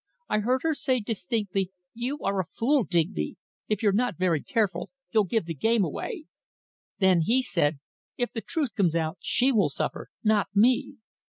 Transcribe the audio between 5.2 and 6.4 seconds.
give the game away.'